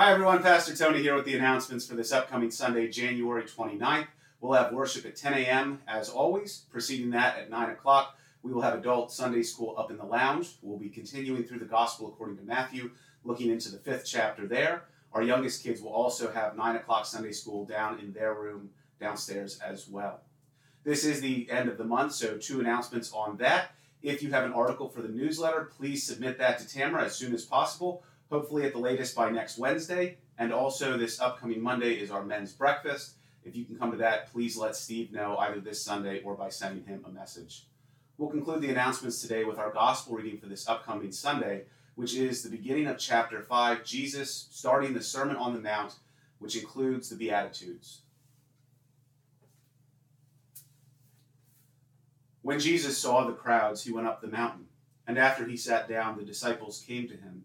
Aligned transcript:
Hi, 0.00 0.12
everyone. 0.12 0.42
Pastor 0.42 0.74
Tony 0.74 1.02
here 1.02 1.14
with 1.14 1.26
the 1.26 1.36
announcements 1.36 1.84
for 1.84 1.94
this 1.94 2.10
upcoming 2.10 2.50
Sunday, 2.50 2.88
January 2.88 3.42
29th. 3.42 4.06
We'll 4.40 4.54
have 4.54 4.72
worship 4.72 5.04
at 5.04 5.14
10 5.14 5.34
a.m. 5.34 5.82
as 5.86 6.08
always. 6.08 6.64
Preceding 6.70 7.10
that 7.10 7.36
at 7.36 7.50
9 7.50 7.68
o'clock, 7.68 8.16
we 8.42 8.50
will 8.50 8.62
have 8.62 8.78
adult 8.78 9.12
Sunday 9.12 9.42
school 9.42 9.74
up 9.76 9.90
in 9.90 9.98
the 9.98 10.06
lounge. 10.06 10.52
We'll 10.62 10.78
be 10.78 10.88
continuing 10.88 11.44
through 11.44 11.58
the 11.58 11.66
Gospel 11.66 12.08
according 12.08 12.38
to 12.38 12.42
Matthew, 12.44 12.92
looking 13.24 13.50
into 13.50 13.70
the 13.70 13.76
fifth 13.76 14.06
chapter 14.06 14.46
there. 14.46 14.84
Our 15.12 15.22
youngest 15.22 15.62
kids 15.62 15.82
will 15.82 15.92
also 15.92 16.32
have 16.32 16.56
9 16.56 16.76
o'clock 16.76 17.04
Sunday 17.04 17.32
school 17.32 17.66
down 17.66 17.98
in 17.98 18.14
their 18.14 18.32
room 18.32 18.70
downstairs 18.98 19.58
as 19.58 19.86
well. 19.86 20.22
This 20.82 21.04
is 21.04 21.20
the 21.20 21.46
end 21.50 21.68
of 21.68 21.76
the 21.76 21.84
month, 21.84 22.14
so 22.14 22.38
two 22.38 22.60
announcements 22.60 23.12
on 23.12 23.36
that. 23.36 23.72
If 24.02 24.22
you 24.22 24.30
have 24.30 24.44
an 24.44 24.54
article 24.54 24.88
for 24.88 25.02
the 25.02 25.08
newsletter, 25.08 25.70
please 25.76 26.02
submit 26.02 26.38
that 26.38 26.58
to 26.60 26.66
Tamara 26.66 27.04
as 27.04 27.16
soon 27.16 27.34
as 27.34 27.44
possible, 27.44 28.02
hopefully 28.30 28.64
at 28.64 28.72
the 28.72 28.78
latest 28.78 29.14
by 29.14 29.30
next 29.30 29.58
Wednesday. 29.58 30.18
And 30.38 30.52
also, 30.52 30.96
this 30.96 31.20
upcoming 31.20 31.60
Monday 31.60 31.94
is 31.94 32.10
our 32.10 32.24
men's 32.24 32.52
breakfast. 32.52 33.16
If 33.44 33.56
you 33.56 33.64
can 33.64 33.76
come 33.76 33.90
to 33.90 33.98
that, 33.98 34.32
please 34.32 34.56
let 34.56 34.76
Steve 34.76 35.12
know 35.12 35.36
either 35.38 35.60
this 35.60 35.82
Sunday 35.82 36.22
or 36.22 36.34
by 36.34 36.48
sending 36.48 36.84
him 36.84 37.04
a 37.06 37.10
message. 37.10 37.64
We'll 38.16 38.30
conclude 38.30 38.62
the 38.62 38.70
announcements 38.70 39.20
today 39.20 39.44
with 39.44 39.58
our 39.58 39.70
gospel 39.70 40.16
reading 40.16 40.38
for 40.38 40.46
this 40.46 40.68
upcoming 40.68 41.12
Sunday, 41.12 41.62
which 41.94 42.14
is 42.14 42.42
the 42.42 42.50
beginning 42.50 42.86
of 42.86 42.98
chapter 42.98 43.42
5, 43.42 43.84
Jesus 43.84 44.48
starting 44.50 44.94
the 44.94 45.02
Sermon 45.02 45.36
on 45.36 45.54
the 45.54 45.60
Mount, 45.60 45.94
which 46.38 46.56
includes 46.56 47.08
the 47.08 47.16
Beatitudes. 47.16 48.02
When 52.42 52.58
Jesus 52.58 52.96
saw 52.96 53.26
the 53.26 53.32
crowds, 53.32 53.84
he 53.84 53.92
went 53.92 54.06
up 54.06 54.20
the 54.20 54.28
mountain, 54.28 54.66
and 55.06 55.18
after 55.18 55.46
he 55.46 55.56
sat 55.56 55.88
down, 55.88 56.16
the 56.16 56.24
disciples 56.24 56.84
came 56.86 57.06
to 57.08 57.14
him. 57.14 57.44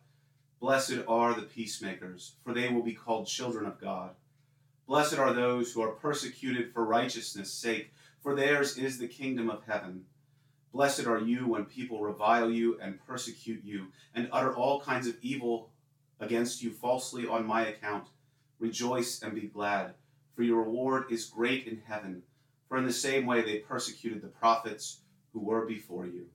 Blessed 0.61 0.99
are 1.07 1.33
the 1.33 1.41
peacemakers, 1.41 2.35
for 2.43 2.53
they 2.53 2.69
will 2.69 2.83
be 2.83 2.93
called 2.93 3.25
children 3.25 3.65
of 3.65 3.81
God. 3.81 4.11
Blessed 4.85 5.17
are 5.17 5.33
those 5.33 5.73
who 5.73 5.81
are 5.81 5.93
persecuted 5.93 6.71
for 6.71 6.85
righteousness' 6.85 7.51
sake, 7.51 7.91
for 8.21 8.35
theirs 8.35 8.77
is 8.77 8.99
the 8.99 9.07
kingdom 9.07 9.49
of 9.49 9.63
heaven. 9.63 10.05
Blessed 10.71 11.07
are 11.07 11.17
you 11.17 11.47
when 11.47 11.65
people 11.65 11.99
revile 12.01 12.51
you 12.51 12.77
and 12.79 13.03
persecute 13.07 13.63
you, 13.63 13.87
and 14.13 14.29
utter 14.31 14.55
all 14.55 14.79
kinds 14.79 15.07
of 15.07 15.17
evil 15.23 15.71
against 16.19 16.61
you 16.61 16.69
falsely 16.69 17.25
on 17.25 17.43
my 17.43 17.65
account. 17.65 18.09
Rejoice 18.59 19.23
and 19.23 19.33
be 19.33 19.47
glad, 19.47 19.95
for 20.35 20.43
your 20.43 20.61
reward 20.61 21.05
is 21.09 21.25
great 21.25 21.65
in 21.65 21.81
heaven. 21.87 22.21
For 22.69 22.77
in 22.77 22.85
the 22.85 22.93
same 22.93 23.25
way 23.25 23.41
they 23.41 23.57
persecuted 23.57 24.21
the 24.21 24.27
prophets 24.27 24.99
who 25.33 25.39
were 25.39 25.65
before 25.65 26.05
you. 26.05 26.27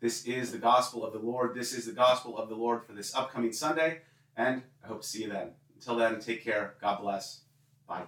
This 0.00 0.26
is 0.26 0.52
the 0.52 0.58
gospel 0.58 1.04
of 1.04 1.12
the 1.12 1.18
Lord. 1.18 1.54
This 1.54 1.72
is 1.72 1.86
the 1.86 1.92
gospel 1.92 2.38
of 2.38 2.48
the 2.48 2.54
Lord 2.54 2.84
for 2.86 2.92
this 2.92 3.14
upcoming 3.16 3.52
Sunday, 3.52 4.02
and 4.36 4.62
I 4.84 4.86
hope 4.86 5.02
to 5.02 5.08
see 5.08 5.22
you 5.22 5.28
then. 5.28 5.50
Until 5.74 5.96
then, 5.96 6.20
take 6.20 6.44
care. 6.44 6.74
God 6.80 7.00
bless. 7.00 7.42
Bye. 7.88 8.04